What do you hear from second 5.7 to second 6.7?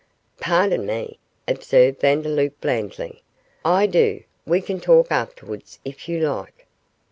if you like.